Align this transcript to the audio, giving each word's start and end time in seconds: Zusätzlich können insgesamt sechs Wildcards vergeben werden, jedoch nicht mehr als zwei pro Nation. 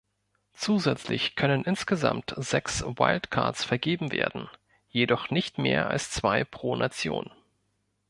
Zusätzlich 0.53 1.35
können 1.35 1.63
insgesamt 1.63 2.33
sechs 2.35 2.81
Wildcards 2.81 3.63
vergeben 3.63 4.11
werden, 4.11 4.49
jedoch 4.89 5.29
nicht 5.29 5.59
mehr 5.59 5.91
als 5.91 6.09
zwei 6.09 6.43
pro 6.43 6.75
Nation. 6.75 7.29